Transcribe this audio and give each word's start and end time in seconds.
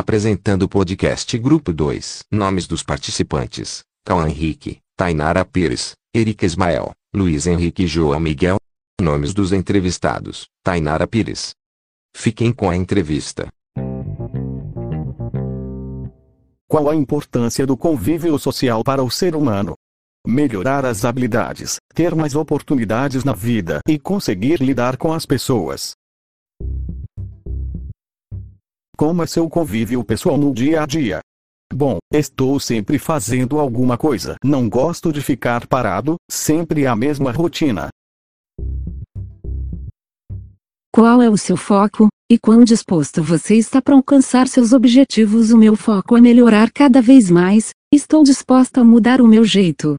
Apresentando 0.00 0.62
o 0.62 0.68
podcast 0.68 1.36
Grupo 1.36 1.74
2. 1.74 2.24
Nomes 2.32 2.66
dos 2.66 2.82
participantes: 2.82 3.84
Cauã 4.02 4.30
Henrique, 4.30 4.78
Tainara 4.96 5.44
Pires, 5.44 5.92
Erika 6.14 6.46
Ismael, 6.46 6.92
Luiz 7.14 7.46
Henrique 7.46 7.82
e 7.82 7.86
João 7.86 8.18
Miguel. 8.18 8.56
Nomes 8.98 9.34
dos 9.34 9.52
entrevistados: 9.52 10.46
Tainara 10.64 11.06
Pires. 11.06 11.50
Fiquem 12.16 12.50
com 12.50 12.70
a 12.70 12.74
entrevista. 12.74 13.48
Qual 16.66 16.88
a 16.88 16.96
importância 16.96 17.66
do 17.66 17.76
convívio 17.76 18.38
social 18.38 18.82
para 18.82 19.02
o 19.02 19.10
ser 19.10 19.36
humano? 19.36 19.74
Melhorar 20.26 20.86
as 20.86 21.04
habilidades, 21.04 21.76
ter 21.94 22.14
mais 22.14 22.34
oportunidades 22.34 23.22
na 23.22 23.34
vida 23.34 23.80
e 23.86 23.98
conseguir 23.98 24.62
lidar 24.62 24.96
com 24.96 25.12
as 25.12 25.26
pessoas. 25.26 25.92
Como 29.00 29.22
é 29.22 29.26
seu 29.26 29.48
convívio 29.48 30.04
pessoal 30.04 30.36
no 30.36 30.52
dia 30.52 30.82
a 30.82 30.86
dia? 30.86 31.20
Bom, 31.72 31.96
estou 32.12 32.60
sempre 32.60 32.98
fazendo 32.98 33.58
alguma 33.58 33.96
coisa. 33.96 34.34
Não 34.44 34.68
gosto 34.68 35.10
de 35.10 35.22
ficar 35.22 35.66
parado, 35.66 36.16
sempre 36.30 36.86
a 36.86 36.94
mesma 36.94 37.32
rotina. 37.32 37.88
Qual 40.94 41.22
é 41.22 41.30
o 41.30 41.36
seu 41.38 41.56
foco, 41.56 42.08
e 42.30 42.38
quão 42.38 42.62
disposto 42.62 43.22
você 43.22 43.54
está 43.54 43.80
para 43.80 43.94
alcançar 43.94 44.46
seus 44.46 44.74
objetivos? 44.74 45.50
O 45.50 45.56
meu 45.56 45.76
foco 45.76 46.14
é 46.14 46.20
melhorar 46.20 46.70
cada 46.70 47.00
vez 47.00 47.30
mais, 47.30 47.70
estou 47.90 48.22
disposta 48.22 48.82
a 48.82 48.84
mudar 48.84 49.22
o 49.22 49.26
meu 49.26 49.46
jeito. 49.46 49.96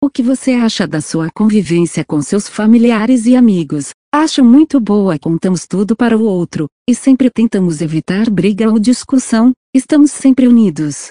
O 0.00 0.08
que 0.08 0.22
você 0.22 0.52
acha 0.52 0.86
da 0.86 1.00
sua 1.00 1.28
convivência 1.34 2.04
com 2.04 2.22
seus 2.22 2.48
familiares 2.48 3.26
e 3.26 3.34
amigos? 3.34 3.90
Acho 4.16 4.44
muito 4.44 4.78
boa, 4.78 5.18
contamos 5.18 5.66
tudo 5.66 5.96
para 5.96 6.16
o 6.16 6.22
outro, 6.22 6.68
e 6.88 6.94
sempre 6.94 7.28
tentamos 7.28 7.80
evitar 7.80 8.30
briga 8.30 8.70
ou 8.70 8.78
discussão, 8.78 9.52
estamos 9.74 10.12
sempre 10.12 10.46
unidos. 10.46 11.08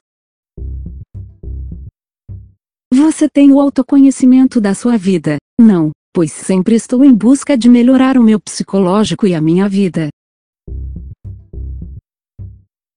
Você 2.94 3.28
tem 3.28 3.52
o 3.52 3.60
autoconhecimento 3.60 4.62
da 4.62 4.74
sua 4.74 4.96
vida? 4.96 5.36
Não, 5.60 5.92
pois 6.14 6.32
sempre 6.32 6.76
estou 6.76 7.04
em 7.04 7.14
busca 7.14 7.58
de 7.58 7.68
melhorar 7.68 8.18
o 8.18 8.24
meu 8.24 8.40
psicológico 8.40 9.28
e 9.28 9.36
a 9.36 9.42
minha 9.42 9.68
vida. 9.68 10.08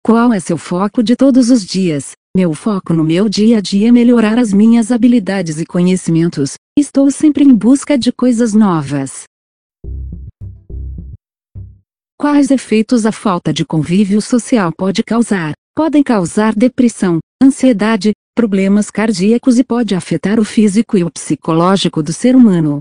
Qual 0.05 0.31
é 0.31 0.39
seu 0.39 0.59
foco 0.59 1.01
de 1.01 1.15
todos 1.15 1.49
os 1.49 1.65
dias? 1.65 2.11
Meu 2.37 2.53
foco 2.53 2.93
no 2.93 3.03
meu 3.03 3.27
dia 3.27 3.57
a 3.57 3.61
dia 3.61 3.87
é 3.87 3.91
melhorar 3.91 4.37
as 4.37 4.53
minhas 4.53 4.91
habilidades 4.91 5.59
e 5.59 5.65
conhecimentos. 5.65 6.53
Estou 6.77 7.09
sempre 7.09 7.43
em 7.43 7.55
busca 7.55 7.97
de 7.97 8.11
coisas 8.11 8.53
novas. 8.53 9.25
Quais 12.17 12.49
efeitos 12.49 13.05
a 13.05 13.11
falta 13.11 13.53
de 13.53 13.65
convívio 13.65 14.21
social 14.21 14.71
pode 14.71 15.03
causar? 15.03 15.53
Podem 15.75 16.01
causar 16.01 16.55
depressão, 16.55 17.19
ansiedade, 17.43 18.13
problemas 18.33 18.89
cardíacos 18.89 19.59
e 19.59 19.63
pode 19.63 19.93
afetar 19.93 20.39
o 20.39 20.45
físico 20.45 20.97
e 20.97 21.03
o 21.03 21.11
psicológico 21.11 22.01
do 22.01 22.11
ser 22.11 22.35
humano. 22.35 22.79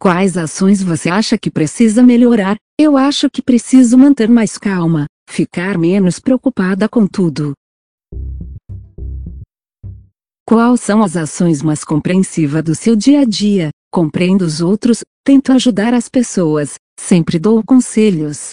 Quais 0.00 0.36
ações 0.36 0.82
você 0.82 1.10
acha 1.10 1.38
que 1.38 1.50
precisa 1.50 2.02
melhorar? 2.02 2.56
Eu 2.80 2.96
acho 2.96 3.28
que 3.30 3.42
preciso 3.42 3.98
manter 3.98 4.28
mais 4.28 4.56
calma, 4.56 5.06
ficar 5.28 5.76
menos 5.76 6.18
preocupada 6.18 6.88
com 6.88 7.06
tudo. 7.06 7.52
Quais 10.48 10.80
são 10.80 11.02
as 11.02 11.16
ações 11.16 11.62
mais 11.62 11.84
compreensivas 11.84 12.64
do 12.64 12.74
seu 12.74 12.96
dia 12.96 13.20
a 13.20 13.24
dia? 13.24 13.70
Compreendo 13.92 14.42
os 14.42 14.60
outros, 14.60 15.02
tento 15.24 15.50
ajudar 15.50 15.92
as 15.92 16.08
pessoas, 16.08 16.74
sempre 16.98 17.40
dou 17.40 17.60
conselhos. 17.64 18.52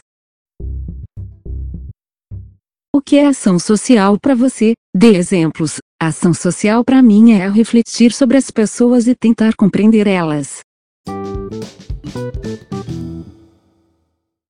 O 2.92 3.00
que 3.00 3.18
é 3.18 3.28
ação 3.28 3.60
social 3.60 4.18
para 4.20 4.34
você? 4.34 4.74
Dê 4.96 5.16
exemplos. 5.16 5.78
Ação 6.02 6.34
social 6.34 6.84
para 6.84 7.04
mim 7.04 7.34
é 7.34 7.48
refletir 7.48 8.12
sobre 8.12 8.38
as 8.38 8.50
pessoas 8.50 9.06
e 9.08 9.14
tentar 9.14 9.56
compreender 9.56 10.08
elas. 10.08 10.62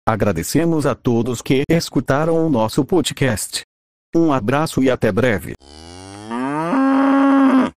Agradecemos 0.07 0.85
a 0.85 0.95
todos 0.95 1.41
que 1.41 1.63
escutaram 1.69 2.47
o 2.47 2.50
nosso 2.50 2.85
podcast. 2.85 3.63
Um 4.16 4.31
abraço 4.31 4.81
e 4.81 4.90
até 4.90 5.11
breve. 5.11 5.53